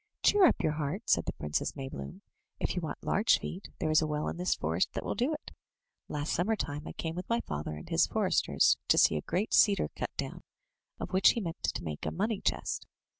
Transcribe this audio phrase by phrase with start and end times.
[0.23, 2.21] ''"Cheer up your heart," said the Princess Maybloom;
[2.59, 5.31] "if you want large feet, there is a well in this forest that will do
[5.31, 5.51] it.
[6.07, 9.53] Last summer time, I came with my father and his foresters to see a great
[9.53, 10.41] cedar cut down,
[10.99, 12.87] of which he meant to make a money chest.